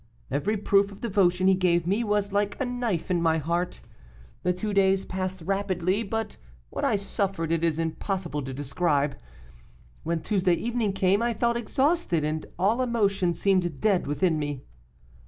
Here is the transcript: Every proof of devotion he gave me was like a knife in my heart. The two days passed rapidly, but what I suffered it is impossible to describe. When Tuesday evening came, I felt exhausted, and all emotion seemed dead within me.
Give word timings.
Every 0.31 0.57
proof 0.57 0.91
of 0.91 0.99
devotion 1.01 1.45
he 1.45 1.53
gave 1.53 1.85
me 1.85 2.03
was 2.03 2.31
like 2.31 2.59
a 2.59 2.65
knife 2.65 3.11
in 3.11 3.21
my 3.21 3.37
heart. 3.37 3.81
The 4.41 4.51
two 4.51 4.73
days 4.73 5.05
passed 5.05 5.43
rapidly, 5.43 6.01
but 6.01 6.37
what 6.71 6.83
I 6.83 6.95
suffered 6.95 7.51
it 7.51 7.63
is 7.63 7.77
impossible 7.77 8.41
to 8.45 8.51
describe. 8.51 9.15
When 10.01 10.23
Tuesday 10.23 10.53
evening 10.55 10.93
came, 10.93 11.21
I 11.21 11.35
felt 11.35 11.55
exhausted, 11.55 12.23
and 12.23 12.47
all 12.57 12.81
emotion 12.81 13.35
seemed 13.35 13.79
dead 13.79 14.07
within 14.07 14.39
me. 14.39 14.63